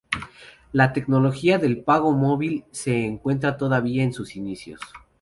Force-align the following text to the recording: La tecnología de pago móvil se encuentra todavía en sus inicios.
La 0.71 0.93
tecnología 0.93 1.59
de 1.59 1.75
pago 1.75 2.11
móvil 2.13 2.65
se 2.71 3.05
encuentra 3.05 3.55
todavía 3.55 4.01
en 4.01 4.13
sus 4.13 4.35
inicios. 4.35 4.81